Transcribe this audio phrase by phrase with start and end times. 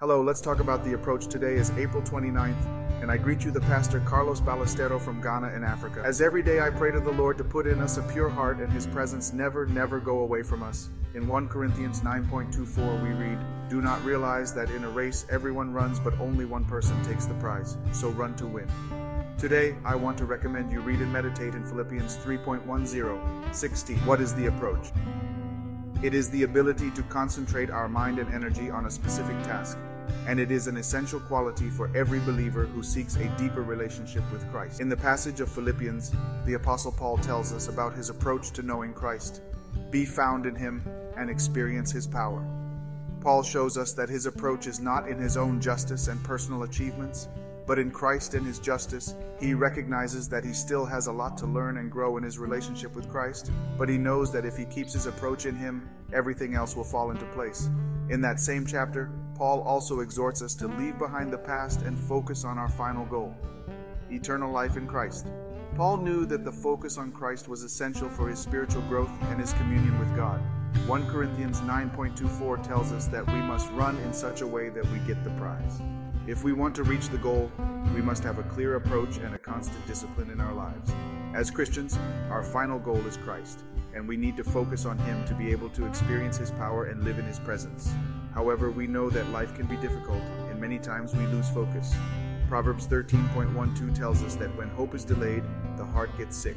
[0.00, 1.26] Hello, let's talk about the approach.
[1.26, 5.62] Today is April 29th, and I greet you, the pastor Carlos Ballestero from Ghana in
[5.62, 6.00] Africa.
[6.02, 8.60] As every day I pray to the Lord to put in us a pure heart
[8.60, 10.88] and his presence never, never go away from us.
[11.12, 16.00] In 1 Corinthians 9.24, we read, Do not realize that in a race everyone runs,
[16.00, 17.76] but only one person takes the prize.
[17.92, 18.68] So run to win.
[19.36, 23.98] Today, I want to recommend you read and meditate in Philippians 3.10, 16.
[24.06, 24.92] What is the approach?
[26.02, 29.76] It is the ability to concentrate our mind and energy on a specific task,
[30.26, 34.50] and it is an essential quality for every believer who seeks a deeper relationship with
[34.50, 34.80] Christ.
[34.80, 36.12] In the passage of Philippians,
[36.46, 39.42] the Apostle Paul tells us about his approach to knowing Christ.
[39.90, 40.82] Be found in him
[41.16, 42.44] and experience his power.
[43.20, 47.28] Paul shows us that his approach is not in his own justice and personal achievements,
[47.66, 51.46] but in Christ and his justice, he recognizes that he still has a lot to
[51.46, 54.92] learn and grow in his relationship with Christ, but he knows that if he keeps
[54.92, 57.68] his approach in him, everything else will fall into place.
[58.08, 62.44] In that same chapter, Paul also exhorts us to leave behind the past and focus
[62.44, 63.34] on our final goal
[64.10, 65.28] eternal life in Christ.
[65.76, 69.54] Paul knew that the focus on Christ was essential for his spiritual growth and his
[69.54, 70.42] communion with God.
[70.86, 74.98] 1 Corinthians 9.24 tells us that we must run in such a way that we
[75.06, 75.80] get the prize.
[76.26, 77.50] If we want to reach the goal,
[77.94, 80.92] we must have a clear approach and a constant discipline in our lives.
[81.32, 83.60] As Christians, our final goal is Christ,
[83.94, 87.04] and we need to focus on Him to be able to experience His power and
[87.04, 87.94] live in His presence.
[88.34, 91.94] However, we know that life can be difficult, and many times we lose focus.
[92.48, 95.44] Proverbs 13.12 tells us that when hope is delayed,
[95.76, 96.56] the heart gets sick.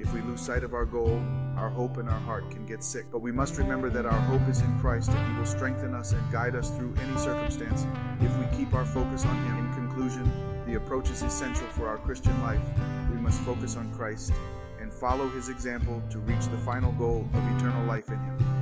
[0.00, 1.20] If we lose sight of our goal,
[1.56, 3.06] our hope and our heart can get sick.
[3.10, 6.12] But we must remember that our hope is in Christ and He will strengthen us
[6.12, 7.84] and guide us through any circumstance
[8.20, 9.58] if we keep our focus on Him.
[9.58, 10.30] In conclusion,
[10.66, 12.62] the approach is essential for our Christian life.
[13.10, 14.32] We must focus on Christ
[14.80, 18.57] and follow His example to reach the final goal of eternal life in Him.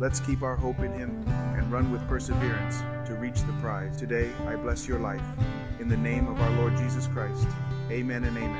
[0.00, 3.98] Let's keep our hope in Him and run with perseverance to reach the prize.
[3.98, 5.20] Today, I bless your life.
[5.78, 7.46] In the name of our Lord Jesus Christ,
[7.90, 8.50] amen and amen.